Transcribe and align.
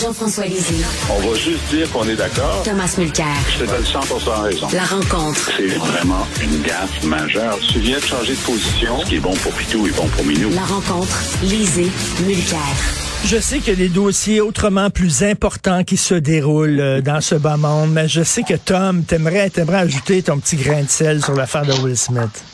Jean-François 0.00 0.46
Lisée. 0.46 0.84
On 1.10 1.28
va 1.28 1.34
juste 1.34 1.68
dire 1.70 1.90
qu'on 1.90 2.08
est 2.08 2.14
d'accord. 2.14 2.62
Thomas 2.62 2.94
Mulcair. 2.98 3.26
Je 3.58 3.64
te 3.64 3.70
donne 3.70 3.84
100 3.84 4.00
raison. 4.42 4.68
La 4.72 4.84
rencontre. 4.84 5.50
C'est 5.56 5.66
vraiment 5.66 6.24
une 6.40 6.62
gaffe 6.62 7.02
majeure. 7.02 7.58
Tu 7.72 7.80
viens 7.80 7.98
de 7.98 8.04
changer 8.04 8.34
de 8.34 8.40
position. 8.40 9.00
Ce 9.00 9.06
qui 9.06 9.16
est 9.16 9.20
bon 9.20 9.34
pour 9.34 9.52
Pitou 9.54 9.88
est 9.88 9.96
bon 9.96 10.06
pour 10.06 10.24
Minou. 10.24 10.50
La 10.50 10.62
rencontre. 10.62 11.18
Lisée. 11.42 11.90
Mulcair. 12.24 12.58
Je 13.24 13.38
sais 13.38 13.58
qu'il 13.58 13.70
y 13.70 13.72
a 13.72 13.76
des 13.76 13.88
dossiers 13.88 14.40
autrement 14.40 14.88
plus 14.90 15.24
importants 15.24 15.82
qui 15.82 15.96
se 15.96 16.14
déroulent 16.14 16.78
euh, 16.78 17.00
dans 17.00 17.20
ce 17.20 17.34
bas 17.34 17.56
monde, 17.56 17.92
mais 17.92 18.06
je 18.06 18.22
sais 18.22 18.44
que 18.44 18.54
Tom, 18.54 19.02
t'aimerais, 19.02 19.50
t'aimerais 19.50 19.78
ajouter 19.78 20.22
ton 20.22 20.38
petit 20.38 20.56
grain 20.56 20.82
de 20.82 20.88
sel 20.88 21.24
sur 21.24 21.34
l'affaire 21.34 21.66
de 21.66 21.72
Will 21.72 21.98
Smith. 21.98 22.44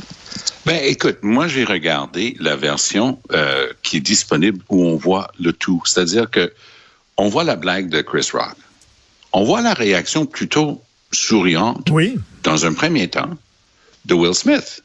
Ben, 0.64 0.80
écoute, 0.82 1.18
moi, 1.20 1.46
j'ai 1.46 1.64
regardé 1.64 2.36
la 2.40 2.56
version 2.56 3.18
euh, 3.32 3.66
qui 3.82 3.98
est 3.98 4.00
disponible 4.00 4.60
où 4.70 4.82
on 4.86 4.96
voit 4.96 5.28
le 5.38 5.52
tout. 5.52 5.82
C'est-à-dire 5.84 6.30
que 6.30 6.50
on 7.16 7.28
voit 7.28 7.44
la 7.44 7.56
blague 7.56 7.88
de 7.88 8.00
Chris 8.02 8.28
Rock. 8.32 8.56
On 9.32 9.44
voit 9.44 9.62
la 9.62 9.74
réaction 9.74 10.26
plutôt 10.26 10.82
souriante, 11.12 11.88
Oui. 11.90 12.16
dans 12.42 12.66
un 12.66 12.72
premier 12.72 13.08
temps, 13.08 13.30
de 14.04 14.14
Will 14.14 14.34
Smith. 14.34 14.82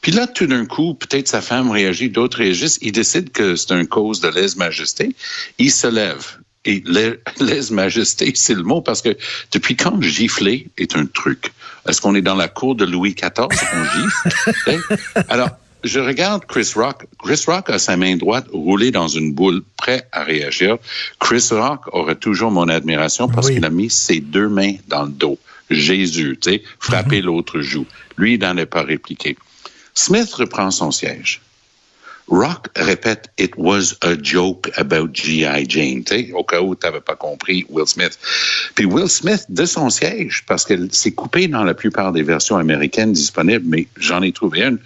Puis 0.00 0.12
là, 0.12 0.26
tout 0.26 0.46
d'un 0.46 0.66
coup, 0.66 0.94
peut-être 0.94 1.28
sa 1.28 1.40
femme 1.40 1.70
réagit, 1.70 2.10
d'autres 2.10 2.38
réagissent. 2.38 2.78
Il 2.82 2.92
décide 2.92 3.30
que 3.32 3.56
c'est 3.56 3.72
une 3.72 3.86
cause 3.86 4.20
de 4.20 4.28
lèse-majesté. 4.28 5.14
Il 5.58 5.70
se 5.72 5.86
lève. 5.86 6.26
Et 6.66 6.80
lè- 6.80 7.18
lèse-majesté, 7.40 8.32
c'est 8.34 8.54
le 8.54 8.62
mot 8.62 8.80
parce 8.82 9.00
que 9.02 9.16
depuis 9.52 9.76
quand 9.76 10.00
gifler 10.02 10.68
est 10.78 10.96
un 10.96 11.06
truc? 11.06 11.52
Est-ce 11.88 12.00
qu'on 12.00 12.14
est 12.14 12.22
dans 12.22 12.34
la 12.34 12.48
cour 12.48 12.74
de 12.74 12.84
Louis 12.84 13.14
XIV 13.14 13.32
qu'on 13.48 13.48
gifle? 13.84 14.52
Hein? 14.70 15.22
Alors, 15.28 15.50
je 15.84 16.00
regarde 16.00 16.44
Chris 16.46 16.72
Rock. 16.74 17.06
Chris 17.18 17.44
Rock 17.46 17.70
a 17.70 17.78
sa 17.78 17.96
main 17.96 18.16
droite 18.16 18.46
roulée 18.52 18.90
dans 18.90 19.08
une 19.08 19.32
boule, 19.32 19.62
prêt 19.76 20.08
à 20.12 20.24
réagir. 20.24 20.78
Chris 21.20 21.46
Rock 21.52 21.82
aurait 21.92 22.16
toujours 22.16 22.50
mon 22.50 22.68
admiration 22.68 23.28
parce 23.28 23.46
Oui. 23.48 23.54
qu'il 23.54 23.64
a 23.64 23.70
mis 23.70 23.90
ses 23.90 24.20
deux 24.20 24.48
mains 24.48 24.74
dans 24.88 25.04
le 25.04 25.10
dos. 25.10 25.38
Jésus, 25.70 26.38
tu 26.40 26.50
sais, 26.50 26.62
frapper 26.78 27.22
l'autre 27.22 27.60
joue. 27.60 27.86
Lui, 28.16 28.34
il 28.34 28.40
n'en 28.40 28.56
est 28.56 28.66
pas 28.66 28.82
répliqué. 28.82 29.36
Smith 29.94 30.32
reprend 30.34 30.70
son 30.70 30.90
siège. 30.90 31.40
Rock 32.28 32.68
répète 32.74 33.30
It 33.38 33.52
was 33.58 33.94
a 34.00 34.14
joke 34.20 34.70
about 34.78 35.10
G.I. 35.12 35.66
Jane, 35.68 36.04
tu 36.04 36.14
sais, 36.14 36.32
au 36.32 36.42
cas 36.42 36.62
où 36.62 36.74
tu 36.74 36.86
n'avais 36.86 37.02
pas 37.02 37.16
compris 37.16 37.66
Will 37.68 37.86
Smith. 37.86 38.18
Puis 38.74 38.86
Will 38.86 39.08
Smith, 39.10 39.44
de 39.50 39.66
son 39.66 39.90
siège, 39.90 40.44
parce 40.46 40.64
que 40.64 40.74
c'est 40.90 41.12
coupé 41.12 41.48
dans 41.48 41.64
la 41.64 41.74
plupart 41.74 42.12
des 42.12 42.22
versions 42.22 42.56
américaines 42.56 43.12
disponibles, 43.12 43.66
mais 43.68 43.88
j'en 43.98 44.22
ai 44.22 44.32
trouvé 44.32 44.62
une, 44.62 44.78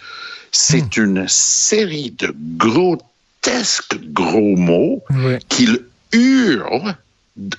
c'est 0.53 0.97
une 0.97 1.27
série 1.29 2.11
de 2.11 2.35
grotesques 2.57 3.99
gros 4.13 4.57
mots 4.57 5.03
Oui. 5.11 5.37
qu'il 5.49 5.81
hurle 6.13 6.95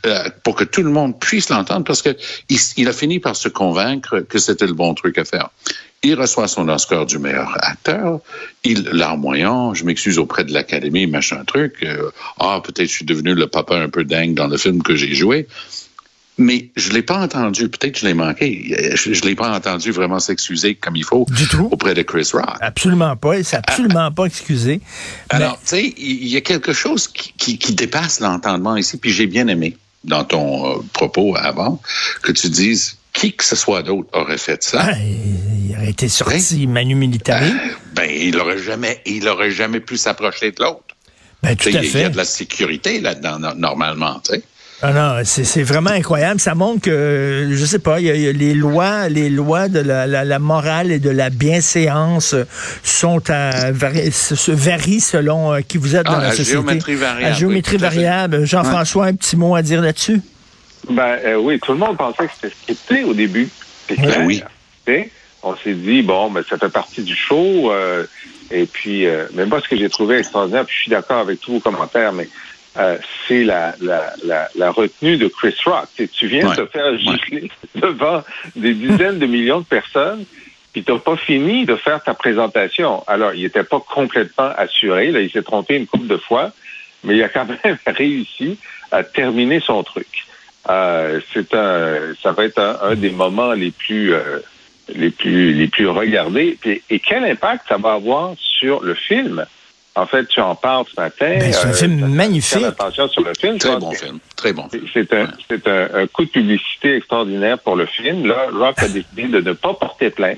euh, 0.05 0.29
pour 0.43 0.55
que 0.55 0.63
tout 0.65 0.81
le 0.83 0.89
monde 0.91 1.17
puisse 1.19 1.49
l'entendre 1.49 1.85
parce 1.85 2.01
que 2.01 2.15
il, 2.49 2.57
il 2.77 2.87
a 2.89 2.93
fini 2.93 3.19
par 3.19 3.35
se 3.35 3.47
convaincre 3.47 4.19
que 4.21 4.37
c'était 4.37 4.67
le 4.67 4.73
bon 4.73 4.93
truc 4.93 5.17
à 5.17 5.23
faire. 5.25 5.49
Il 6.01 6.15
reçoit 6.15 6.47
son 6.47 6.69
Oscar 6.69 7.05
du 7.05 7.17
meilleur 7.19 7.57
acteur. 7.61 8.19
Il 8.63 8.83
larmoyant, 8.93 9.73
je 9.73 9.83
m'excuse 9.83 10.17
auprès 10.17 10.45
de 10.45 10.53
l'Académie, 10.53 11.07
machin 11.07 11.43
truc. 11.45 11.75
euh, 11.83 12.09
ah, 12.39 12.61
peut-être 12.63 12.87
je 12.87 12.93
suis 12.93 13.05
devenu 13.05 13.33
le 13.33 13.47
papa 13.47 13.75
un 13.77 13.89
peu 13.89 14.05
dingue 14.05 14.33
dans 14.33 14.47
le 14.47 14.57
film 14.57 14.81
que 14.81 14.95
j'ai 14.95 15.13
joué. 15.13 15.47
Mais 16.39 16.69
je 16.75 16.91
l'ai 16.91 17.01
pas 17.03 17.17
entendu. 17.19 17.69
Peut-être 17.69 17.93
que 17.93 17.99
je 17.99 18.05
l'ai 18.07 18.13
manqué. 18.13 18.75
Je, 18.95 19.13
je 19.13 19.21
l'ai 19.23 19.35
pas 19.35 19.55
entendu 19.55 19.91
vraiment 19.91 20.19
s'excuser 20.19 20.75
comme 20.75 20.95
il 20.95 21.03
faut 21.03 21.25
Du 21.29 21.47
tout. 21.47 21.67
auprès 21.71 21.93
de 21.93 22.01
Chris 22.01 22.29
Rock. 22.33 22.55
Absolument 22.61 23.15
pas. 23.17 23.37
Il 23.37 23.45
s'est 23.45 23.57
absolument 23.57 24.11
pas 24.11 24.25
excusé. 24.25 24.79
Mais- 25.31 25.35
Alors, 25.35 25.59
tu 25.59 25.67
sais, 25.67 25.93
il 25.97 26.27
y 26.27 26.37
a 26.37 26.41
quelque 26.41 26.73
chose 26.73 27.07
qui, 27.07 27.33
qui- 27.37 27.57
qui 27.57 27.73
dépasse 27.75 28.19
l'entendement 28.21 28.75
ici, 28.77 28.97
puis 28.97 29.11
j'ai 29.11 29.27
bien 29.27 29.47
aimé 29.47 29.77
dans 30.05 30.23
ton 30.23 30.77
euh, 30.77 30.81
propos 30.93 31.35
avant 31.35 31.81
que 32.23 32.31
tu 32.31 32.49
dises 32.49 32.97
qui 33.11 33.33
que 33.33 33.44
ce 33.44 33.55
soit 33.57 33.83
d'autre 33.83 34.07
aurait 34.13 34.38
fait 34.38 34.63
ça? 34.63 34.85
Ah, 34.91 34.97
il 34.97 35.75
aurait 35.75 35.89
été 35.89 36.07
sorti 36.07 36.67
Manu 36.67 36.95
Militari. 36.95 37.51
Ben, 37.95 38.09
il 38.09 38.38
aurait 38.39 38.59
jamais, 38.59 39.01
il 39.05 39.28
aurait 39.28 39.51
jamais 39.51 39.81
pu 39.81 39.97
s'approcher 39.97 40.51
de 40.51 40.63
l'autre. 40.63 40.83
Ben, 41.44 41.55
tout 41.55 41.67
à 41.67 41.72
Il 41.72 41.75
y, 41.75 41.78
a- 41.78 41.81
il 41.81 41.85
y 41.85 41.89
a 41.89 42.03
fait. 42.05 42.09
de 42.11 42.17
la 42.17 42.23
sécurité 42.25 43.01
là-dedans, 43.01 43.39
no- 43.39 43.55
normalement, 43.55 44.22
tu 44.23 44.33
sais. 44.35 44.44
Ah 44.81 44.94
non, 44.94 45.22
c'est 45.25 45.62
vraiment 45.63 45.90
incroyable. 45.90 46.40
Ça 46.40 46.56
montre 46.56 46.81
que, 46.81 47.50
je 47.51 47.66
sais 47.66 47.79
pas, 47.79 48.00
il 48.00 48.06
y 48.06 48.09
a, 48.12 48.16
il 48.16 48.22
y 48.22 48.28
a 48.29 48.31
les 48.31 48.53
lois, 48.53 49.09
les 49.09 49.29
lois 49.29 49.67
de 49.67 49.79
la, 49.81 50.07
la- 50.07 50.23
la 50.23 50.40
morale 50.40 50.91
et 50.94 51.00
de 51.00 51.09
la 51.09 51.29
bienséance 51.29 52.34
sont 52.81 53.22
à 53.29 53.73
se, 53.73 54.51
varient 54.53 55.01
selon 55.01 55.53
euh, 55.53 55.59
qui 55.59 55.78
vous 55.78 55.97
êtes 55.97 56.06
Ah, 56.07 56.13
dans 56.13 56.17
la 56.19 56.28
à 56.28 56.31
société. 56.31 56.51
géométrie 56.51 56.95
variable, 56.95 57.25
À 57.25 57.34
géométrie 57.34 57.75
oui, 57.75 57.81
variable. 57.81 58.45
Jean-François, 58.45 59.07
un 59.07 59.16
petit 59.16 59.35
mot 59.35 59.53
à 59.53 59.62
dire 59.62 59.81
là-dessus? 59.81 60.22
Ben 60.90 61.17
euh, 61.25 61.35
oui, 61.35 61.59
tout 61.59 61.73
le 61.73 61.78
monde 61.78 61.97
pensait 61.97 62.28
que 62.28 62.31
c'était 62.41 62.56
scripté 62.56 63.03
au 63.03 63.13
début. 63.13 63.50
Clair. 63.88 64.22
Oui. 64.25 64.41
On 65.44 65.56
s'est 65.57 65.73
dit, 65.73 66.01
bon, 66.03 66.31
ben, 66.31 66.41
ça 66.50 66.57
fait 66.57 66.69
partie 66.69 67.01
du 67.01 67.16
show. 67.16 67.72
euh, 67.72 68.06
et 68.50 68.66
puis, 68.66 69.06
euh, 69.06 69.25
mais 69.34 69.46
moi, 69.46 69.59
ce 69.61 69.67
que 69.67 69.78
j'ai 69.78 69.90
trouvé 69.90 70.19
extraordinaire, 70.19 70.66
puis 70.66 70.75
je 70.75 70.81
suis 70.84 70.91
d'accord 70.91 71.19
avec 71.19 71.40
tous 71.41 71.51
vos 71.53 71.59
commentaires, 71.59 72.11
mais 72.13 72.28
euh, 72.78 72.97
c'est 73.28 73.44
la, 73.44 73.75
la, 73.81 74.13
la, 74.24 74.50
la 74.56 74.72
retenue 74.72 75.18
de 75.18 75.28
Chris 75.28 75.56
Rock. 75.66 75.88
Tu, 76.13 76.28
viens 76.28 76.50
Ouais. 76.50 76.56
te 76.56 76.66
faire 76.68 76.97
gifler 76.97 77.50
devant 77.75 78.24
des 78.56 78.74
dizaines 78.74 79.19
de 79.19 79.25
millions 79.25 79.59
de 79.59 79.66
personnes, 79.66 80.25
puis 80.72 80.84
t'as 80.84 80.97
pas 81.00 81.18
fini 81.18 81.66
de 81.66 81.75
faire 81.75 82.02
ta 82.03 82.13
présentation. 82.13 83.03
Alors, 83.08 83.34
il 83.34 83.44
était 83.46 83.63
pas 83.63 83.79
complètement 83.79 84.52
assuré. 84.56 85.12
Là, 85.12 85.19
il 85.22 85.31
s'est 85.31 85.41
trompé 85.44 85.75
une 85.75 85.88
couple 85.88 86.08
de 86.08 86.18
fois, 86.18 86.52
mais 87.03 87.16
il 87.18 87.24
a 87.24 87.29
quand 87.29 87.46
même 87.46 87.78
réussi 87.88 88.58
à 88.91 89.03
terminer 89.03 89.59
son 89.59 89.84
truc. 89.84 90.25
Euh, 90.69 91.19
c'est 91.34 91.53
un, 91.56 92.13
ça 92.22 92.31
va 92.34 92.46
être 92.46 92.59
un, 92.59 92.78
un 92.91 92.96
des 92.96 93.09
moments 93.09 93.53
les 93.53 93.72
plus, 93.72 94.13
euh, 94.13 94.40
les 94.94 95.09
plus, 95.09 95.53
les 95.53 95.68
plus 95.68 95.88
regardés. 95.88 96.58
Et 96.90 97.00
quel 97.00 97.24
impact 97.25 97.66
ça 97.68 97.78
va 97.78 97.94
avoir 97.94 98.34
sur 98.38 98.84
le 98.84 98.94
film? 98.94 99.46
En 100.01 100.05
fait, 100.05 100.25
tu 100.27 100.39
en 100.39 100.55
parles 100.55 100.85
ce 100.93 100.99
matin. 101.01 101.37
Ben, 101.39 101.51
c'est 101.53 101.67
un 101.67 101.73
film 101.73 101.99
t'as- 101.99 102.05
t'as 102.05 102.11
magnifique. 102.13 102.63
attention 102.63 103.07
sur 103.09 103.23
le 103.23 103.33
film. 103.39 103.57
Très 103.57 103.77
bon 103.77 103.91
film. 103.91 104.19
Très 104.35 104.53
bon 104.53 104.69
film. 104.69 104.85
C'est 104.93 105.13
un, 105.13 105.27
c'est 105.49 105.67
un, 105.67 105.87
un 106.01 106.07
coup 106.07 106.23
de 106.25 106.29
publicité 106.29 106.95
extraordinaire 106.95 107.59
pour 107.59 107.75
le 107.75 107.85
film. 107.85 108.25
Là, 108.27 108.47
Rock 108.53 108.75
a 108.83 108.87
décidé 108.87 109.23
de 109.27 109.41
ne 109.41 109.53
pas 109.53 109.73
porter 109.73 110.09
plainte. 110.09 110.37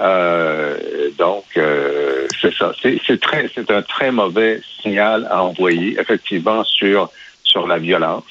Euh, 0.00 0.76
donc, 1.18 1.44
euh, 1.56 2.26
c'est 2.40 2.52
ça. 2.54 2.72
C'est, 2.82 3.00
c'est 3.06 3.20
très, 3.20 3.48
c'est 3.54 3.70
un 3.70 3.82
très 3.82 4.10
mauvais 4.10 4.60
signal 4.82 5.26
à 5.30 5.42
envoyer, 5.44 5.96
effectivement, 6.00 6.64
sur 6.64 7.10
sur 7.44 7.66
la 7.68 7.78
violence. 7.78 8.24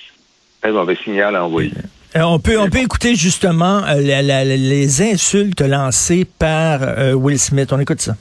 Très 0.61 0.71
mauvais 0.71 0.97
signal 1.03 1.35
à 1.35 1.45
envoyer. 1.45 1.71
Euh, 2.15 2.21
on 2.23 2.37
peut, 2.39 2.59
on 2.59 2.69
peut 2.69 2.79
écouter 2.79 3.15
justement 3.15 3.77
euh, 3.85 3.95
la- 4.01 4.21
la- 4.21 4.43
la- 4.43 4.57
les 4.57 5.01
insultes 5.01 5.61
lancées 5.61 6.25
par 6.25 6.79
euh, 6.83 7.13
Will 7.13 7.39
Smith. 7.39 7.69
On 7.71 7.79
écoute 7.79 8.01
ça. 8.01 8.15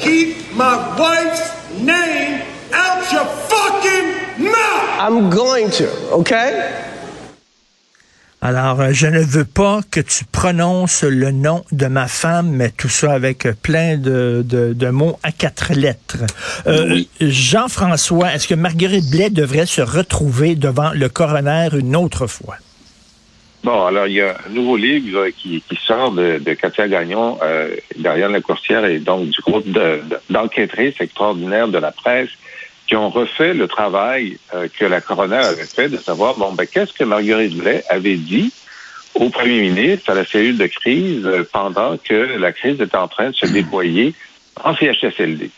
Keep 0.00 0.35
my 0.56 0.76
wife's 0.98 1.52
name 1.80 2.42
out 2.72 3.12
your 3.12 3.24
fucking 3.48 4.44
mouth! 4.44 5.00
I'm 5.00 5.30
going 5.30 5.70
to, 5.72 5.86
okay? 6.12 6.70
Alors, 8.42 8.80
euh, 8.80 8.92
je 8.92 9.06
ne 9.06 9.20
veux 9.20 9.44
pas 9.46 9.80
que 9.90 9.98
tu 10.00 10.24
prononces 10.24 11.02
le 11.02 11.30
nom 11.32 11.64
de 11.72 11.86
ma 11.86 12.06
femme, 12.06 12.50
mais 12.50 12.70
tout 12.70 12.88
ça 12.88 13.12
avec 13.12 13.48
plein 13.62 13.96
de, 13.96 14.44
de- 14.46 14.72
de 14.72 14.88
mots 14.90 15.18
à 15.22 15.32
quatre 15.32 15.72
lettres. 15.72 16.18
Euh, 16.66 16.86
Oui. 16.90 17.08
Jean-François, 17.20 18.34
est-ce 18.34 18.46
que 18.46 18.54
Marguerite 18.54 19.10
Blais 19.10 19.30
devrait 19.30 19.66
se 19.66 19.80
retrouver 19.80 20.54
devant 20.54 20.90
le 20.92 21.08
coroner 21.08 21.68
une 21.72 21.96
autre 21.96 22.26
fois? 22.26 22.56
Bon, 23.66 23.84
alors 23.84 24.06
il 24.06 24.12
y 24.14 24.20
a 24.20 24.36
un 24.46 24.50
nouveau 24.50 24.76
livre 24.76 25.26
qui, 25.30 25.60
sort 25.84 26.12
de, 26.12 26.38
de 26.38 26.54
Katia 26.54 26.86
Gagnon, 26.86 27.36
euh, 27.42 27.74
derrière 27.96 28.28
la 28.28 28.40
courtière 28.40 28.84
et 28.84 29.00
donc 29.00 29.28
du 29.30 29.40
groupe 29.40 29.66
de- 29.66 30.00
de- 30.10 30.20
d'enquêtrices 30.30 30.94
extraordinaires 31.00 31.66
de 31.66 31.78
la 31.78 31.90
presse 31.90 32.28
qui 32.86 32.94
ont 32.94 33.10
refait 33.10 33.54
le 33.54 33.66
travail 33.66 34.38
euh, 34.54 34.68
que 34.78 34.84
la 34.84 35.00
coroner 35.00 35.42
avait 35.52 35.66
fait 35.66 35.88
de 35.88 35.96
savoir 35.96 36.36
bon 36.36 36.52
ben 36.52 36.64
qu'est-ce 36.64 36.92
que 36.92 37.02
Marguerite 37.02 37.56
Blais 37.56 37.82
avait 37.88 38.14
dit 38.14 38.52
au 39.16 39.30
premier 39.30 39.62
ministre 39.62 40.10
à 40.12 40.14
la 40.14 40.24
cellule 40.24 40.58
de 40.58 40.68
crise 40.68 41.26
euh, 41.26 41.42
pendant 41.52 41.96
que 41.96 42.38
la 42.38 42.52
crise 42.52 42.80
était 42.80 42.96
en 42.96 43.08
train 43.08 43.30
de 43.30 43.34
se 43.34 43.46
déployer 43.46 44.14
en 44.62 44.76
CHSLD. 44.76 45.50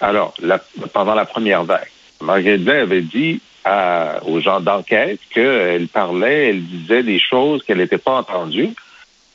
Alors, 0.00 0.34
la- 0.42 0.58
pendant 0.92 1.14
la 1.14 1.24
première 1.24 1.62
vague, 1.62 1.86
Marguerite 2.20 2.64
Blais 2.64 2.80
avait 2.80 3.02
dit 3.02 3.40
à- 3.64 4.20
aux 4.26 4.40
gens 4.40 4.60
d'enquête 4.60 5.20
qu'elle 5.32 5.88
parlait, 5.88 6.50
elle 6.50 6.62
disait 6.62 7.02
des 7.02 7.18
choses 7.18 7.62
qu'elle 7.62 7.78
n'était 7.78 7.98
pas 7.98 8.12
entendues. 8.18 8.70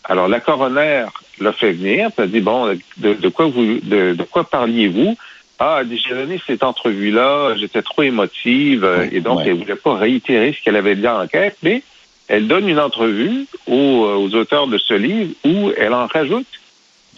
Alors, 0.04 0.28
la 0.28 0.40
coroner 0.40 1.06
l'a 1.40 1.54
fait 1.54 1.72
venir, 1.72 2.10
elle 2.18 2.24
a 2.24 2.28
dit, 2.28 2.40
bon, 2.42 2.68
de, 2.98 3.14
de 3.14 3.30
quoi 3.30 3.48
vous, 3.48 3.80
de, 3.82 4.14
de 4.14 4.24
quoi 4.24 4.44
parliez-vous? 4.44 5.16
Ah, 5.60 5.80
elle 5.82 5.90
dit, 5.90 6.02
j'ai 6.08 6.16
donné 6.16 6.40
cette 6.48 6.64
entrevue-là, 6.64 7.56
j'étais 7.58 7.82
trop 7.82 8.04
émotive, 8.04 8.84
euh, 8.86 9.08
et 9.12 9.20
donc 9.20 9.40
Ouais. 9.40 9.48
elle 9.48 9.56
voulait 9.56 9.76
pas 9.76 9.96
réitérer 9.98 10.54
ce 10.54 10.64
qu'elle 10.64 10.78
avait 10.78 10.96
dit 10.96 11.08
en 11.08 11.22
enquête, 11.24 11.58
mais 11.64 11.84
elle 12.28 12.48
donne 12.48 12.70
une 12.70 12.80
entrevue 12.80 13.46
aux, 13.68 14.06
euh, 14.06 14.16
aux 14.16 14.34
auteurs 14.36 14.68
de 14.68 14.78
ce 14.78 14.94
livre 14.94 15.32
où 15.44 15.72
elle 15.78 15.94
en 15.94 16.08
rajoute. 16.08 16.48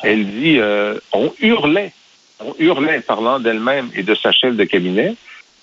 Elle 0.03 0.25
dit, 0.25 0.57
euh, 0.59 0.95
on 1.13 1.31
hurlait, 1.39 1.93
on 2.43 2.55
hurlait, 2.57 3.01
parlant 3.01 3.39
d'elle-même 3.39 3.89
et 3.95 4.01
de 4.03 4.15
sa 4.15 4.31
chef 4.31 4.55
de 4.55 4.63
cabinet, 4.63 5.13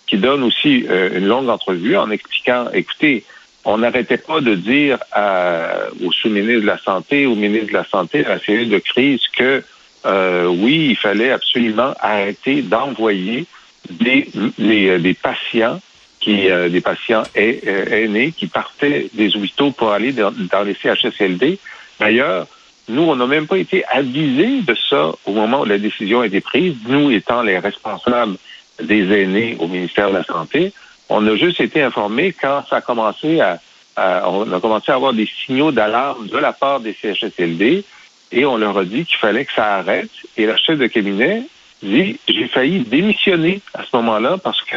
qui 0.09 0.17
donne 0.17 0.43
aussi 0.43 0.87
euh, 0.89 1.19
une 1.19 1.27
longue 1.27 1.49
entrevue 1.51 1.97
en 1.97 2.11
expliquant, 2.11 2.67
écoutez, 2.73 3.25
on 3.65 3.79
n'arrêtait 3.79 4.17
pas 4.17 4.41
de 4.41 4.55
dire 4.55 4.99
à, 5.13 5.67
au 6.03 6.11
sous-ministre 6.11 6.63
de 6.63 6.67
la 6.67 6.79
Santé, 6.79 7.27
au 7.27 7.35
ministre 7.35 7.69
de 7.69 7.75
la 7.75 7.85
Santé, 7.85 8.25
à 8.25 8.31
la 8.31 8.39
cellule 8.39 8.71
de 8.71 8.79
crise, 8.79 9.21
que 9.37 9.63
euh, 10.07 10.47
oui, 10.47 10.89
il 10.91 10.97
fallait 10.97 11.31
absolument 11.31 11.93
arrêter 12.01 12.63
d'envoyer 12.63 13.45
des, 13.91 14.29
des, 14.59 14.99
des, 14.99 15.15
patients 15.15 15.81
qui, 16.21 16.51
euh, 16.51 16.71
des 16.71 16.81
patients 16.81 17.25
aînés 17.35 18.33
qui 18.33 18.47
partaient 18.47 19.09
des 19.13 19.37
hôpitaux 19.37 19.73
pour 19.73 19.93
aller 19.93 20.13
dans, 20.13 20.33
dans 20.33 20.63
les 20.63 20.75
CHSLD. 20.75 21.59
D'ailleurs, 22.01 22.47
nous, 22.89 23.03
on 23.03 23.17
n'a 23.17 23.27
même 23.27 23.47
pas 23.47 23.59
été 23.59 23.85
avisés 23.87 24.63
de 24.63 24.77
ça 24.89 25.13
au 25.27 25.33
moment 25.33 25.61
où 25.61 25.65
la 25.67 25.79
décision 25.79 26.21
a 26.21 26.27
été 26.27 26.41
prise, 26.41 26.75
nous 26.87 27.11
étant 27.11 27.43
les 27.43 27.59
responsables 27.59 28.37
des 28.83 29.23
aînés 29.23 29.57
au 29.59 29.67
ministère 29.67 30.11
de 30.11 30.15
la 30.15 30.25
Santé. 30.25 30.73
On 31.09 31.27
a 31.27 31.37
juste 31.37 31.61
été 31.61 31.83
informés 31.83 32.33
quand 32.33 32.63
ça 32.69 32.77
a 32.77 32.81
commencé 32.81 33.41
à, 33.41 33.61
à 33.97 34.29
on 34.29 34.53
a 34.53 34.61
commencé 34.61 34.93
à 34.93 34.97
avoir 34.97 35.13
des 35.13 35.29
signaux 35.47 35.73
d'alarme 35.73 36.27
de 36.29 36.37
la 36.37 36.53
part 36.53 36.81
des 36.81 36.95
CHSLD 36.95 37.85
et 38.33 38.45
on 38.45 38.57
leur 38.57 38.77
a 38.77 38.85
dit 38.85 39.05
qu'il 39.05 39.17
fallait 39.17 39.45
que 39.45 39.53
ça 39.53 39.77
arrête. 39.77 40.11
Et 40.37 40.47
la 40.47 40.57
chef 40.57 40.79
de 40.79 40.87
cabinet 40.87 41.43
dit, 41.83 42.19
j'ai 42.29 42.49
failli 42.49 42.81
démissionner 42.81 43.61
à 43.75 43.85
ce 43.85 43.97
moment-là 43.97 44.39
parce 44.39 44.63
que 44.63 44.77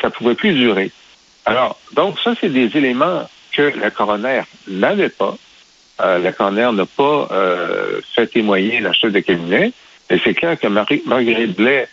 ça 0.00 0.10
pouvait 0.10 0.34
plus 0.34 0.52
durer. 0.52 0.92
Alors, 1.44 1.78
donc 1.94 2.18
ça, 2.22 2.34
c'est 2.40 2.50
des 2.50 2.76
éléments 2.76 3.28
que 3.52 3.72
la 3.78 3.90
coroner 3.90 4.42
n'avait 4.68 5.08
pas. 5.08 5.36
Euh, 6.00 6.18
la 6.18 6.32
coroner 6.32 6.70
n'a 6.72 6.86
pas 6.86 7.28
euh, 7.32 8.00
fait 8.14 8.28
témoigner 8.28 8.80
la 8.80 8.92
chef 8.92 9.12
de 9.12 9.20
cabinet. 9.20 9.72
Et 10.10 10.18
c'est 10.22 10.34
clair 10.34 10.58
que 10.58 10.66
Marie, 10.66 11.02
Marguerite 11.06 11.56
Blais, 11.56 11.88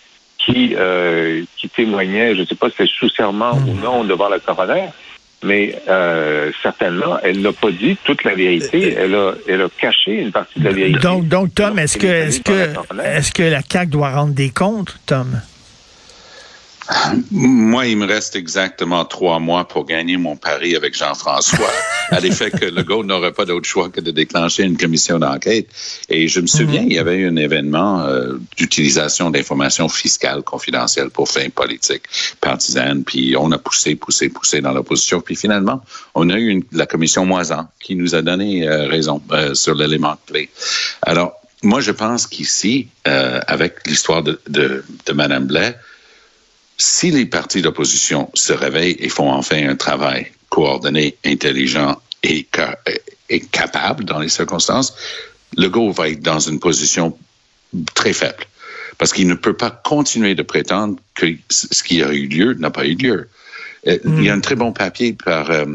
qui, 0.48 0.76
euh, 0.78 1.44
qui 1.58 1.68
témoignait, 1.68 2.36
je 2.36 2.42
ne 2.42 2.46
sais 2.46 2.56
pas 2.56 2.70
si 2.70 2.76
c'est 2.78 2.88
sous 2.88 3.10
serment 3.10 3.52
ou 3.68 3.74
non 3.74 4.06
devant 4.06 4.30
la 4.30 4.40
coroner, 4.40 4.86
mais 5.44 5.76
euh, 5.90 6.52
certainement, 6.64 7.18
elle 7.22 7.42
n'a 7.42 7.52
pas 7.52 7.72
dit 7.72 7.98
toute 8.04 8.24
la 8.24 8.34
vérité. 8.34 8.96
Elle 8.98 9.14
a, 9.14 9.34
elle 9.48 9.62
a 9.62 9.68
caché 9.78 10.22
une 10.22 10.32
partie 10.32 10.60
de 10.60 10.66
la 10.66 10.72
vérité. 10.72 11.00
Donc, 11.00 11.28
donc 11.28 11.54
Tom, 11.54 11.78
est-ce 11.78 11.98
que, 11.98 12.08
est-ce 12.08 12.42
que, 12.42 12.74
est-ce 13.04 13.32
que 13.32 13.44
la 13.44 13.62
CAQ 13.62 13.92
doit 13.92 14.12
rendre 14.12 14.34
des 14.34 14.50
comptes, 14.50 14.98
Tom? 15.06 15.42
Moi, 17.32 17.88
il 17.88 17.98
me 17.98 18.06
reste 18.06 18.36
exactement 18.36 19.04
trois 19.04 19.40
mois 19.40 19.68
pour 19.68 19.86
gagner 19.86 20.16
mon 20.16 20.38
pari 20.38 20.76
avec 20.76 20.96
Jean-François, 20.96 21.70
à 22.12 22.20
l'effet 22.20 22.50
que 22.50 22.66
Legault 22.66 23.04
n'aurait 23.04 23.34
pas 23.34 23.46
d'autre 23.46 23.68
choix 23.68 23.90
que 23.90 24.00
de 24.00 24.12
déclencher 24.12 24.64
une 24.64 24.78
commission 24.78 25.20
d'enquête. 25.20 25.68
Et 26.10 26.28
je 26.30 26.40
me 26.40 26.48
souviens, 26.48 26.84
il 26.84 26.94
y 26.94 27.00
avait 27.00 27.18
eu 27.18 27.28
un 27.28 27.36
événement 27.36 28.02
euh, 28.02 28.38
d'utilisation 28.56 29.30
d'informations 29.32 29.90
fiscales 29.90 30.44
confidentielles 30.44 31.10
pour 31.10 31.30
fins 31.30 31.50
politiques, 31.50 32.04
partisanes, 32.40 33.04
puis 33.04 33.36
on 33.38 33.52
a 33.52 33.58
poussé, 33.58 33.96
poussé, 33.96 34.30
poussé 34.30 34.62
dans 34.62 34.72
l'opposition, 34.72 35.20
puis 35.20 35.36
finalement, 35.36 35.84
on 36.16 36.30
a 36.30 36.38
eu 36.38 36.48
une, 36.48 36.64
la 36.72 36.86
commission 36.86 37.26
Moisan 37.26 37.68
qui 37.82 37.96
nous 37.96 38.16
a 38.16 38.22
donné 38.22 38.68
euh, 38.68 38.88
raison 38.88 39.22
euh, 39.32 39.54
sur 39.54 39.76
l'élément 39.76 40.16
clé. 40.26 40.50
Alors, 41.02 41.34
moi, 41.64 41.82
je 41.82 41.92
pense 41.92 42.28
qu'ici, 42.28 42.88
avec 43.04 43.88
l'histoire 43.88 44.22
de, 44.22 44.40
de, 44.48 44.86
de 45.08 45.14
Mme 45.14 45.48
Blais, 45.48 45.76
si 46.78 47.12
les 47.12 47.26
partis 47.26 47.62
d'opposition 47.62 48.30
se 48.34 48.54
réveillent 48.54 48.98
et 49.00 49.10
font 49.10 49.32
enfin 49.32 49.68
un 49.68 49.76
travail 49.76 50.32
coordonné, 50.50 51.18
intelligent 51.26 52.00
et, 52.24 52.48
et 53.30 53.40
capable 53.40 54.06
dans 54.06 54.20
les 54.20 54.30
circonstances, 54.30 54.96
Legault 55.56 55.92
va 55.92 56.10
être 56.10 56.22
dans 56.22 56.40
une 56.40 56.60
position 56.60 57.18
très 57.96 58.14
faible. 58.14 58.46
Parce 58.98 59.14
qu'il 59.14 59.28
ne 59.28 59.36
peut 59.36 59.54
pas 59.54 59.70
continuer 59.70 60.36
de 60.36 60.44
prétendre 60.44 60.98
que 61.14 61.28
ce 61.50 61.84
qui 61.84 62.02
a 62.02 62.12
eu 62.14 62.28
lieu 62.28 62.54
n'a 62.54 62.72
pas 62.72 62.86
eu 62.86 62.96
lieu. 62.96 63.30
Mm. 63.86 64.18
Il 64.18 64.24
y 64.24 64.30
a 64.30 64.34
un 64.34 64.40
très 64.40 64.56
bon 64.56 64.72
papier 64.72 65.14
par... 65.14 65.52
Euh, 65.52 65.66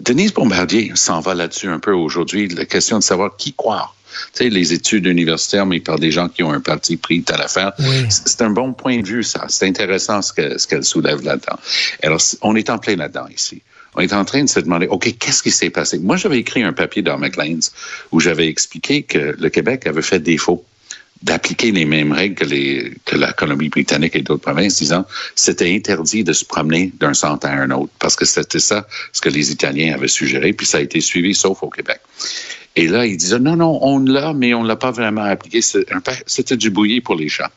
Denise 0.00 0.32
Bombardier 0.32 0.92
s'en 0.94 1.20
va 1.20 1.34
là-dessus 1.34 1.68
un 1.68 1.80
peu 1.80 1.92
aujourd'hui, 1.92 2.46
la 2.48 2.66
question 2.66 2.98
de 2.98 3.02
savoir 3.02 3.36
qui 3.36 3.52
croire 3.52 3.96
tu 4.32 4.44
sais, 4.44 4.50
les 4.50 4.72
études 4.72 5.06
universitaires, 5.06 5.66
mais 5.66 5.80
par 5.80 5.98
des 5.98 6.10
gens 6.10 6.28
qui 6.28 6.42
ont 6.42 6.52
un 6.52 6.60
parti 6.60 6.96
pris 6.96 7.24
à 7.28 7.36
l'affaire. 7.36 7.72
Oui. 7.78 8.06
C'est 8.08 8.42
un 8.42 8.50
bon 8.50 8.72
point 8.72 9.00
de 9.00 9.06
vue, 9.06 9.22
ça. 9.22 9.46
C'est 9.48 9.66
intéressant 9.66 10.22
ce 10.22 10.32
qu'elle 10.32 10.84
soulève 10.84 11.22
là-dedans. 11.22 11.58
Alors, 12.02 12.20
on 12.42 12.56
est 12.56 12.70
en 12.70 12.78
plein 12.78 12.96
là-dedans 12.96 13.26
ici. 13.34 13.62
On 13.94 14.00
est 14.00 14.12
en 14.14 14.24
train 14.24 14.42
de 14.42 14.48
se 14.48 14.60
demander, 14.60 14.86
OK, 14.86 15.14
qu'est-ce 15.18 15.42
qui 15.42 15.50
s'est 15.50 15.70
passé? 15.70 15.98
Moi, 15.98 16.16
j'avais 16.16 16.38
écrit 16.38 16.62
un 16.62 16.72
papier 16.72 17.02
dans 17.02 17.18
McLean's 17.18 17.72
où 18.10 18.20
j'avais 18.20 18.48
expliqué 18.48 19.02
que 19.02 19.36
le 19.38 19.48
Québec 19.50 19.86
avait 19.86 20.02
fait 20.02 20.18
défaut 20.18 20.64
d'appliquer 21.22 21.70
les 21.70 21.84
mêmes 21.84 22.12
règles 22.12 22.34
que, 22.34 22.44
les, 22.44 22.94
que 23.04 23.16
la 23.16 23.32
Colombie-Britannique 23.32 24.16
et 24.16 24.22
d'autres 24.22 24.42
provinces, 24.42 24.78
disant 24.78 25.06
c'était 25.34 25.72
interdit 25.72 26.24
de 26.24 26.32
se 26.32 26.44
promener 26.44 26.92
d'un 26.98 27.14
centre 27.14 27.46
à 27.46 27.50
un 27.50 27.70
autre, 27.70 27.92
parce 27.98 28.16
que 28.16 28.24
c'était 28.24 28.58
ça 28.58 28.86
ce 29.12 29.20
que 29.20 29.28
les 29.28 29.52
Italiens 29.52 29.94
avaient 29.94 30.08
suggéré, 30.08 30.52
puis 30.52 30.66
ça 30.66 30.78
a 30.78 30.80
été 30.80 31.00
suivi, 31.00 31.34
sauf 31.34 31.62
au 31.62 31.70
Québec. 31.70 32.00
Et 32.76 32.88
là, 32.88 33.06
ils 33.06 33.16
disaient, 33.16 33.38
non, 33.38 33.56
non, 33.56 33.78
on 33.82 33.98
l'a, 33.98 34.32
mais 34.32 34.54
on 34.54 34.62
ne 34.62 34.68
l'a 34.68 34.76
pas 34.76 34.90
vraiment 34.90 35.24
appliqué. 35.24 35.60
C'était 36.26 36.56
du 36.56 36.70
bouilli 36.70 37.00
pour 37.00 37.16
les 37.16 37.28
chats. 37.28 37.50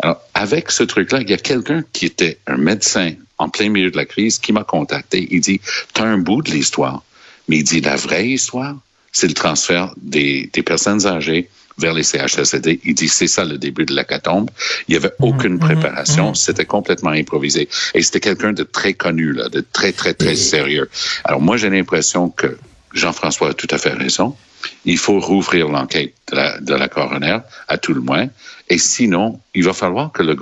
Alors, 0.00 0.20
avec 0.34 0.70
ce 0.70 0.82
truc-là, 0.82 1.20
il 1.20 1.30
y 1.30 1.34
a 1.34 1.38
quelqu'un 1.38 1.84
qui 1.92 2.06
était 2.06 2.38
un 2.46 2.56
médecin 2.56 3.12
en 3.38 3.48
plein 3.48 3.68
milieu 3.68 3.90
de 3.90 3.96
la 3.96 4.04
crise 4.04 4.38
qui 4.38 4.52
m'a 4.52 4.64
contacté. 4.64 5.28
Il 5.30 5.40
dit, 5.40 5.60
tu 5.94 6.02
as 6.02 6.04
un 6.04 6.18
bout 6.18 6.42
de 6.42 6.50
l'histoire, 6.50 7.02
mais 7.48 7.58
il 7.58 7.64
dit, 7.64 7.80
la 7.80 7.96
vraie 7.96 8.28
histoire, 8.28 8.76
c'est 9.12 9.28
le 9.28 9.34
transfert 9.34 9.94
des, 9.96 10.50
des 10.52 10.62
personnes 10.62 11.06
âgées 11.06 11.48
vers 11.78 11.94
les 11.94 12.02
CHSLD. 12.02 12.80
Il 12.84 12.94
dit, 12.94 13.08
c'est 13.08 13.28
ça 13.28 13.44
le 13.44 13.58
début 13.58 13.86
de 13.86 13.94
l'hécatombe. 13.94 14.50
Il 14.88 14.92
n'y 14.92 14.96
avait 14.96 15.14
aucune 15.20 15.54
mmh, 15.54 15.60
préparation. 15.60 16.30
Mmh. 16.32 16.34
C'était 16.34 16.64
complètement 16.64 17.10
improvisé. 17.10 17.68
Et 17.94 18.02
c'était 18.02 18.20
quelqu'un 18.20 18.52
de 18.52 18.64
très 18.64 18.94
connu, 18.94 19.32
là, 19.32 19.48
de 19.48 19.64
très, 19.72 19.92
très, 19.92 20.14
très 20.14 20.34
sérieux. 20.34 20.90
Alors, 21.24 21.40
moi, 21.40 21.56
j'ai 21.56 21.70
l'impression 21.70 22.30
que 22.30 22.58
Jean-François 22.92 23.50
a 23.50 23.54
tout 23.54 23.68
à 23.70 23.78
fait 23.78 23.92
raison. 23.92 24.36
Il 24.84 24.98
faut 24.98 25.20
rouvrir 25.20 25.68
l'enquête 25.68 26.14
de 26.30 26.36
la, 26.36 26.60
de 26.60 26.74
la 26.74 26.88
coroner, 26.88 27.38
à 27.68 27.78
tout 27.78 27.94
le 27.94 28.00
moins. 28.00 28.28
Et 28.68 28.78
sinon, 28.78 29.40
il 29.54 29.64
va 29.64 29.72
falloir 29.72 30.12
que 30.12 30.22
le 30.22 30.34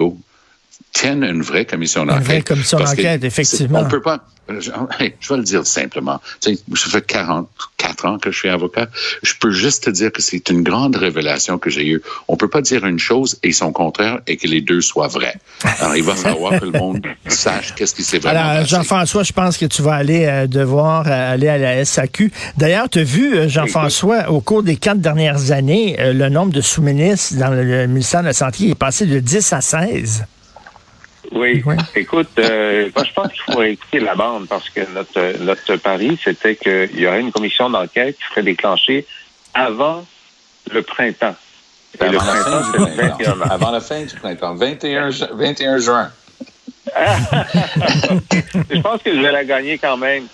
go 0.78 0.87
tienne 0.96 1.25
une 1.25 1.43
vraie 1.43 1.67
commission 1.67 2.06
d'enquête. 2.06 2.20
Une 2.20 2.26
vraie 2.26 2.43
commission 2.43 2.78
d'enquête, 2.78 3.25
effectivement. 3.25 3.81
On 3.81 3.88
peut 3.88 4.00
pas. 4.00 4.25
Je, 4.49 4.70
vais 4.70 5.37
le 5.37 5.43
dire 5.43 5.67
simplement. 5.67 6.20
Tu 6.40 6.55
sais, 6.55 6.62
ça 6.76 6.88
fait 6.88 7.05
44 7.05 8.05
ans 8.06 8.19
que 8.19 8.31
je 8.31 8.38
suis 8.38 8.49
avocat. 8.49 8.87
Je 9.25 9.32
peux 9.40 9.50
juste 9.50 9.84
te 9.84 9.90
dire 9.90 10.12
que 10.12 10.23
c'est 10.23 10.49
une 10.50 10.62
grande 10.62 10.94
révélation 10.94 11.58
que 11.58 11.69
j'ai 11.69 11.87
eue. 11.88 12.00
On 12.28 12.37
peut 12.37 12.49
pas 12.49 12.62
dire 12.62 12.87
une 12.87 13.00
chose 13.00 13.38
et 13.43 13.50
son 13.50 13.73
contraire 13.73 14.20
et 14.28 14.37
que 14.37 14.46
les 14.46 14.61
deux 14.61 14.81
soient 14.81 15.08
vrais. 15.08 15.34
Alors, 15.81 15.96
il 15.96 16.05
va 16.05 16.14
falloir 16.26 16.61
que 16.61 16.64
le 16.64 16.71
monde 16.71 17.04
sache 17.26 17.75
qu'est-ce 17.75 17.95
qui 17.95 18.04
s'est 18.04 18.18
vraiment 18.18 18.38
Alors, 18.38 18.66
Jean-François, 18.66 19.25
je 19.25 19.33
pense 19.33 19.59
que 19.59 19.66
tu 19.66 19.83
vas 19.83 19.95
aller 19.95 20.26
euh, 20.26 20.47
devoir 20.47 21.09
euh, 21.09 21.35
aller 21.35 21.49
à 21.49 21.59
la 21.59 21.85
SAQ. 21.85 22.30
D'ailleurs, 22.56 22.88
tu 22.88 23.00
as 23.00 23.04
vu, 23.04 23.37
euh, 23.37 23.49
Jean-François, 23.49 24.30
au 24.30 24.40
cours 24.40 24.62
des 24.62 24.76
quatre 24.76 25.00
dernières 25.00 25.50
années, 25.50 25.97
euh, 25.99 26.12
le 26.12 26.28
nombre 26.28 26.52
de 26.52 26.61
sous-ministres 26.61 27.35
dans 27.37 27.50
le, 27.50 27.64
le 27.64 27.87
ministère 27.88 28.21
de 28.21 28.26
la 28.26 28.33
Santé 28.33 28.71
est 28.71 28.75
passé 28.76 29.06
de 29.06 29.18
10 29.18 29.52
à 29.52 29.61
16. 29.61 30.25
Oui. 31.33 31.62
oui. 31.64 31.76
Écoute, 31.95 32.28
euh, 32.38 32.90
moi, 32.95 33.04
je 33.04 33.12
pense 33.12 33.33
qu'il 33.33 33.54
faut 33.54 33.62
écouter 33.62 34.00
la 34.00 34.14
bande 34.14 34.49
parce 34.49 34.68
que 34.71 34.80
notre, 34.92 35.42
notre 35.42 35.76
pari, 35.76 36.18
c'était 36.23 36.56
qu'il 36.56 36.99
y 36.99 37.06
aurait 37.06 37.21
une 37.21 37.33
commission 37.33 37.71
d'enquête 37.71 38.16
qui 38.16 38.25
serait 38.28 38.42
déclenchée 38.42 39.06
avant 39.54 40.06
le 40.71 40.83
printemps. 40.83 41.37
Et 41.99 42.04
avant, 42.04 42.12
le 42.12 42.18
printemps, 42.18 42.62
c'est 42.73 42.78
le 42.78 43.09
21 43.09 43.35
mars. 43.37 43.50
Avant 43.50 43.71
la 43.71 43.80
fin 43.80 44.02
du 44.02 44.14
printemps, 44.14 44.54
21, 44.54 45.11
21 45.33 45.78
juin. 45.78 46.11
je 48.71 48.80
pense 48.80 49.02
que 49.02 49.14
je 49.14 49.21
vais 49.21 49.33
la 49.33 49.45
gagner 49.45 49.78
quand 49.78 49.97
même. 49.97 50.26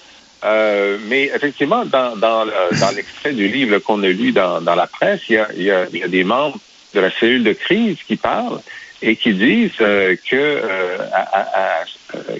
Euh, 0.44 0.98
mais 1.08 1.24
effectivement, 1.34 1.84
dans, 1.84 2.16
dans, 2.16 2.44
dans 2.46 2.90
l'extrait 2.94 3.32
du 3.32 3.46
livre 3.48 3.78
qu'on 3.78 4.02
a 4.02 4.08
lu 4.08 4.32
dans, 4.32 4.60
dans 4.60 4.74
la 4.74 4.86
presse, 4.86 5.20
il 5.28 5.36
y, 5.36 5.38
a, 5.38 5.48
il, 5.54 5.62
y 5.62 5.70
a, 5.70 5.86
il 5.92 5.98
y 5.98 6.02
a 6.02 6.08
des 6.08 6.24
membres 6.24 6.58
de 6.94 7.00
la 7.00 7.10
cellule 7.10 7.44
de 7.44 7.52
crise 7.52 7.98
qui 8.06 8.16
parlent 8.16 8.60
et 9.02 9.16
qui 9.16 9.34
disent 9.34 9.70
euh, 9.80 10.16
que, 10.30 10.36
euh, 10.36 10.98
à, 11.12 11.40
à, 11.40 11.84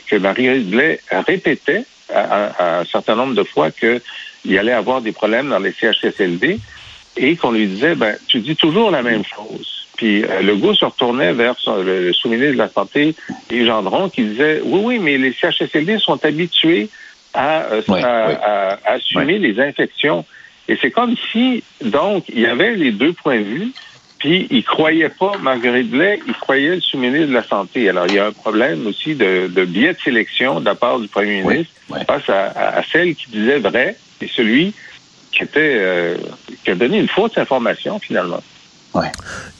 que 0.06 0.16
Marie 0.16 0.60
Blais 0.60 1.00
répétait 1.10 1.84
à, 2.14 2.80
un 2.80 2.84
certain 2.84 3.16
nombre 3.16 3.34
de 3.34 3.42
fois 3.42 3.70
qu'il 3.70 4.58
allait 4.58 4.72
avoir 4.72 5.00
des 5.00 5.12
problèmes 5.12 5.48
dans 5.48 5.58
les 5.58 5.72
CHSLD 5.72 6.58
et 7.16 7.36
qu'on 7.36 7.52
lui 7.52 7.66
disait, 7.66 7.94
ben, 7.94 8.16
tu 8.28 8.40
dis 8.40 8.56
toujours 8.56 8.90
la 8.90 9.02
même 9.02 9.24
chose. 9.24 9.88
Puis 9.96 10.24
euh, 10.24 10.40
le 10.40 10.56
goût 10.56 10.74
se 10.74 10.84
retournait 10.84 11.32
vers 11.32 11.56
son, 11.58 11.82
le 11.82 12.12
sous-ministre 12.12 12.52
de 12.54 12.58
la 12.58 12.68
Santé, 12.68 13.14
et 13.50 13.66
Gendron, 13.66 14.08
qui 14.08 14.22
disait, 14.22 14.60
oui, 14.64 14.80
oui, 14.84 14.98
mais 14.98 15.18
les 15.18 15.32
CHSLD 15.32 15.98
sont 15.98 16.24
habitués 16.24 16.88
à, 17.34 17.66
oui, 17.88 18.02
à, 18.02 18.28
oui. 18.28 18.34
à 18.42 18.78
assumer 18.84 19.38
oui. 19.38 19.52
les 19.52 19.60
infections. 19.60 20.24
Et 20.68 20.78
c'est 20.80 20.90
comme 20.90 21.14
si, 21.30 21.62
donc, 21.84 22.24
il 22.28 22.40
y 22.40 22.46
avait 22.46 22.74
les 22.76 22.92
deux 22.92 23.12
points 23.12 23.38
de 23.38 23.44
vue, 23.44 23.72
puis, 24.22 24.46
il 24.50 24.62
croyait 24.62 25.08
pas 25.08 25.32
Marguerite 25.42 25.90
Blais, 25.90 26.20
il 26.28 26.34
croyait 26.34 26.76
le 26.76 26.80
sous-ministre 26.80 27.26
de 27.26 27.32
la 27.32 27.42
Santé. 27.42 27.88
Alors, 27.88 28.06
il 28.06 28.14
y 28.14 28.18
a 28.20 28.26
un 28.26 28.32
problème 28.32 28.86
aussi 28.86 29.16
de, 29.16 29.48
de 29.48 29.64
biais 29.64 29.94
de 29.94 29.98
sélection 29.98 30.60
de 30.60 30.64
la 30.64 30.76
part 30.76 31.00
du 31.00 31.08
premier 31.08 31.42
ministre 31.42 31.72
oui, 31.90 31.96
oui. 31.98 32.04
face 32.06 32.28
à, 32.28 32.78
à, 32.78 32.84
celle 32.84 33.16
qui 33.16 33.32
disait 33.32 33.58
vrai 33.58 33.96
et 34.20 34.28
celui 34.28 34.74
qui 35.32 35.42
était 35.42 35.74
euh, 35.76 36.16
qui 36.64 36.70
a 36.70 36.76
donné 36.76 37.00
une 37.00 37.08
fausse 37.08 37.36
information, 37.36 37.98
finalement. 37.98 38.40
Ouais. 38.94 39.10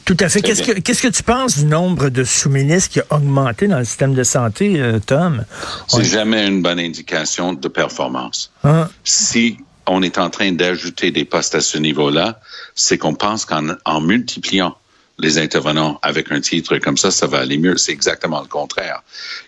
Tout 0.05 0.17
à 0.21 0.29
fait. 0.29 0.43
Qu'est-ce 0.43 0.63
que, 0.63 0.79
qu'est-ce 0.79 1.03
que 1.03 1.09
tu 1.09 1.25
penses 1.25 1.59
du 1.59 1.65
nombre 1.65 2.09
de 2.09 2.23
sous-ministres 2.23 2.91
qui 2.91 3.01
a 3.01 3.05
augmenté 3.11 3.67
dans 3.67 3.81
le 3.81 3.85
système 3.85 4.15
de 4.15 4.23
santé, 4.23 4.81
euh, 4.81 5.01
Tom? 5.05 5.45
C'est 5.89 6.05
jamais 6.05 6.47
une 6.47 6.63
bonne 6.63 6.79
indication 6.79 7.53
de 7.53 7.67
performance. 7.67 8.53
Hein? 8.63 8.89
Si 9.03 9.57
on 9.89 10.03
est 10.03 10.19
en 10.19 10.31
train 10.31 10.53
d'ajouter 10.53 11.11
des 11.11 11.25
postes 11.25 11.57
à 11.57 11.61
ce 11.61 11.79
niveau-là, 11.79 12.39
c'est 12.75 12.99
qu'on 12.99 13.15
pense 13.15 13.45
qu'en 13.45 13.77
en 13.85 14.01
multipliant 14.01 14.77
les 15.19 15.39
intervenants 15.39 15.99
avec 16.03 16.33
un 16.33 16.41
titre 16.41 16.79
comme 16.79 16.97
ça, 16.97 17.11
ça 17.11 17.27
va 17.27 17.39
aller 17.39 17.59
mieux. 17.59 17.77
C'est 17.77 17.93
exactement 17.93 18.41
le 18.41 18.49
contraire. 18.49 19.03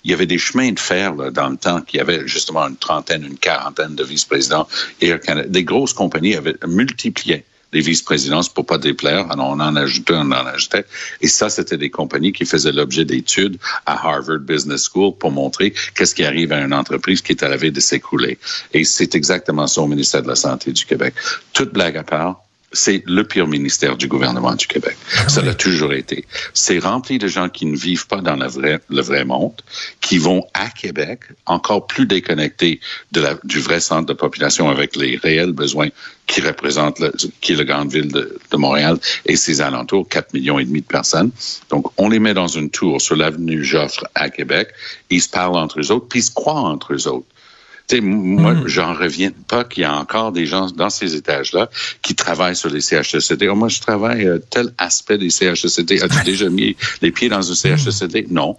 Il 0.04 0.10
y 0.10 0.14
avait 0.14 0.26
des 0.26 0.38
chemins 0.38 0.72
de 0.72 0.78
fer 0.78 1.14
là, 1.14 1.30
dans 1.30 1.48
le 1.48 1.56
temps 1.56 1.80
qui 1.80 1.98
avaient 1.98 2.26
justement 2.26 2.66
une 2.68 2.76
trentaine, 2.76 3.24
une 3.24 3.38
quarantaine 3.38 3.94
de 3.94 4.04
vice-présidents. 4.04 4.68
Canada, 5.00 5.48
des 5.48 5.64
grosses 5.64 5.94
compagnies 5.94 6.36
avaient 6.36 6.56
multiplié 6.66 7.44
les 7.72 7.80
vice-présidences 7.80 8.48
pour 8.48 8.66
pas 8.66 8.78
déplaire. 8.78 9.30
Alors, 9.32 9.48
on 9.48 9.58
en 9.58 9.74
ajoutait, 9.74 10.14
on 10.14 10.30
en 10.30 10.46
ajoutait. 10.46 10.84
Et 11.20 11.26
ça, 11.26 11.50
c'était 11.50 11.76
des 11.76 11.90
compagnies 11.90 12.32
qui 12.32 12.46
faisaient 12.46 12.70
l'objet 12.70 13.04
d'études 13.04 13.58
à 13.84 14.06
Harvard 14.06 14.38
Business 14.38 14.88
School 14.88 15.14
pour 15.18 15.32
montrer 15.32 15.74
qu'est-ce 15.96 16.14
qui 16.14 16.24
arrive 16.24 16.52
à 16.52 16.60
une 16.60 16.72
entreprise 16.72 17.20
qui 17.20 17.32
est 17.32 17.42
à 17.42 17.48
la 17.48 17.56
veille 17.56 17.72
de 17.72 17.80
s'écrouler. 17.80 18.38
Et 18.72 18.84
c'est 18.84 19.16
exactement 19.16 19.66
ça 19.66 19.80
au 19.80 19.88
ministère 19.88 20.22
de 20.22 20.28
la 20.28 20.36
Santé 20.36 20.70
du 20.70 20.86
Québec. 20.86 21.14
Toute 21.52 21.72
blague 21.72 21.96
à 21.96 22.04
part, 22.04 22.43
c'est 22.74 23.02
le 23.06 23.24
pire 23.24 23.46
ministère 23.46 23.96
du 23.96 24.08
gouvernement 24.08 24.54
du 24.54 24.66
Québec. 24.66 24.96
Ça 25.28 25.40
l'a 25.42 25.54
toujours 25.54 25.92
été. 25.92 26.24
C'est 26.52 26.78
rempli 26.78 27.18
de 27.18 27.28
gens 27.28 27.48
qui 27.48 27.66
ne 27.66 27.76
vivent 27.76 28.06
pas 28.06 28.20
dans 28.20 28.36
la 28.36 28.48
vraie, 28.48 28.80
le 28.90 29.00
vrai 29.00 29.24
monde, 29.24 29.54
qui 30.00 30.18
vont 30.18 30.46
à 30.54 30.68
Québec, 30.68 31.20
encore 31.46 31.86
plus 31.86 32.06
déconnectés 32.06 32.80
de 33.12 33.20
la, 33.20 33.38
du 33.44 33.60
vrai 33.60 33.80
centre 33.80 34.06
de 34.06 34.12
population 34.12 34.68
avec 34.68 34.96
les 34.96 35.16
réels 35.16 35.52
besoins 35.52 35.88
qui 36.26 36.40
représentent 36.40 36.98
le, 36.98 37.12
qui 37.40 37.52
est 37.52 37.56
la 37.56 37.64
grande 37.64 37.92
ville 37.92 38.10
de, 38.10 38.38
de 38.50 38.56
Montréal 38.56 38.98
et 39.26 39.36
ses 39.36 39.60
alentours, 39.60 40.08
4 40.08 40.34
millions 40.34 40.58
et 40.58 40.64
demi 40.64 40.80
de 40.80 40.86
personnes. 40.86 41.30
Donc, 41.70 41.86
on 41.98 42.08
les 42.08 42.18
met 42.18 42.34
dans 42.34 42.48
une 42.48 42.70
tour 42.70 43.00
sur 43.00 43.16
l'avenue 43.16 43.64
Joffre 43.64 44.06
à 44.14 44.30
Québec. 44.30 44.68
Ils 45.10 45.22
se 45.22 45.28
parlent 45.28 45.56
entre 45.56 45.80
eux 45.80 45.90
autres, 45.92 46.06
puis 46.08 46.20
ils 46.20 46.24
se 46.24 46.30
croient 46.32 46.54
entre 46.54 46.94
eux 46.94 47.08
autres. 47.08 47.26
Tu 47.86 47.96
sais, 47.96 48.00
moi, 48.00 48.56
j'en 48.64 48.94
reviens 48.94 49.30
pas 49.46 49.64
qu'il 49.64 49.82
y 49.82 49.84
a 49.84 49.94
encore 49.94 50.32
des 50.32 50.46
gens 50.46 50.70
dans 50.70 50.88
ces 50.88 51.16
étages-là 51.16 51.68
qui 52.00 52.14
travaillent 52.14 52.56
sur 52.56 52.70
les 52.70 52.80
CHSCT. 52.80 53.46
Oh, 53.50 53.54
moi, 53.54 53.68
je 53.68 53.80
travaille 53.80 54.26
euh, 54.26 54.38
tel 54.38 54.72
aspect 54.78 55.18
des 55.18 55.28
CHSCT. 55.28 56.02
As-tu 56.02 56.24
déjà 56.24 56.48
mis 56.48 56.76
les 57.02 57.10
pieds 57.10 57.28
dans 57.28 57.50
un 57.50 57.54
CHSCT? 57.54 58.30
Non. 58.30 58.56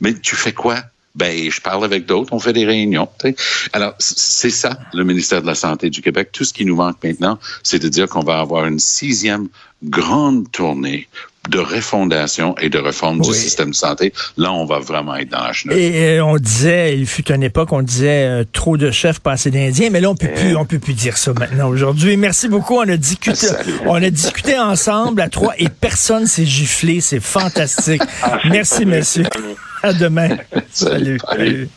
Mais 0.00 0.14
tu 0.14 0.36
fais 0.36 0.52
quoi? 0.52 0.82
Ben, 1.16 1.50
je 1.50 1.60
parle 1.60 1.84
avec 1.84 2.06
d'autres, 2.06 2.32
on 2.32 2.38
fait 2.38 2.52
des 2.52 2.66
réunions. 2.66 3.08
tu 3.18 3.30
sais. 3.30 3.36
Alors, 3.72 3.94
c'est 3.98 4.50
ça, 4.50 4.78
le 4.92 5.02
ministère 5.02 5.42
de 5.42 5.46
la 5.46 5.54
Santé 5.54 5.90
du 5.90 6.02
Québec. 6.02 6.30
Tout 6.32 6.44
ce 6.44 6.52
qui 6.52 6.64
nous 6.64 6.76
manque 6.76 7.02
maintenant, 7.02 7.38
c'est 7.62 7.78
de 7.78 7.88
dire 7.88 8.06
qu'on 8.06 8.22
va 8.22 8.38
avoir 8.38 8.66
une 8.66 8.78
sixième 8.78 9.48
grande 9.82 10.50
tournée 10.52 11.08
de 11.48 11.58
refondation 11.58 12.56
et 12.58 12.68
de 12.68 12.78
réforme 12.78 13.20
du 13.20 13.32
système 13.32 13.70
de 13.70 13.74
santé. 13.74 14.12
Là, 14.36 14.52
on 14.52 14.64
va 14.64 14.78
vraiment 14.78 15.14
être 15.14 15.28
dans 15.28 15.44
la 15.44 15.52
chenille. 15.52 15.78
Et 15.78 16.20
on 16.20 16.36
disait, 16.36 16.98
il 16.98 17.06
fut 17.06 17.30
une 17.30 17.42
époque, 17.42 17.72
on 17.72 17.82
disait 17.82 18.26
euh, 18.26 18.44
trop 18.52 18.76
de 18.76 18.90
chefs, 18.90 19.20
pas 19.20 19.32
assez 19.32 19.50
d'Indiens, 19.50 19.90
mais 19.90 20.00
là, 20.00 20.10
on 20.10 20.16
peut 20.16 20.28
plus, 20.34 20.56
on 20.56 20.64
peut 20.64 20.78
plus 20.78 20.94
dire 20.94 21.16
ça 21.16 21.32
maintenant 21.38 21.68
aujourd'hui. 21.68 22.16
Merci 22.16 22.48
beaucoup. 22.48 22.74
On 22.74 22.88
a 22.88 22.96
discuté, 22.96 23.36
Salut. 23.46 23.74
on 23.86 23.94
a 23.94 24.10
discuté 24.10 24.58
ensemble 24.58 25.20
à 25.20 25.28
trois 25.28 25.54
et 25.58 25.68
personne 25.68 26.26
s'est 26.26 26.46
giflé. 26.46 27.00
C'est 27.00 27.20
fantastique. 27.20 28.02
Merci, 28.50 28.84
monsieur. 28.84 29.24
À 29.86 29.92
demain. 29.92 30.30
Salut. 30.72 31.20
Salut. 31.20 31.20
Salut. 31.20 31.68